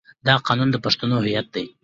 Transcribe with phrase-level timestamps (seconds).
[0.27, 1.65] دا قانون د پښتنو هویت دی.